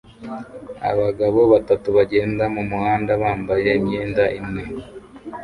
[0.91, 4.63] Abagabo batatu bagenda mumuhanda bambaye imyenda imwe